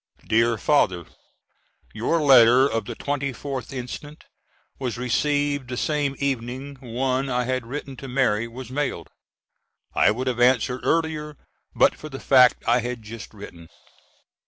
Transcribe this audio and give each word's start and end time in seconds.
DEAR 0.27 0.57
FATHER: 0.57 1.05
Your 1.93 2.19
letter 2.23 2.67
of 2.67 2.85
the 2.85 2.95
24th 2.95 3.71
inst 3.71 4.03
was 4.79 4.97
received 4.97 5.69
the 5.69 5.77
same 5.77 6.15
evening 6.17 6.75
one 6.79 7.29
I 7.29 7.43
had 7.43 7.67
written 7.67 7.95
to 7.97 8.07
Mary 8.07 8.47
was 8.47 8.71
mailed. 8.71 9.09
I 9.93 10.09
would 10.09 10.25
have 10.25 10.39
answered 10.39 10.81
earlier 10.83 11.37
but 11.75 11.93
for 11.95 12.09
the 12.09 12.19
fact 12.19 12.63
I 12.67 12.79
had 12.79 13.03
just 13.03 13.31
written. 13.31 13.67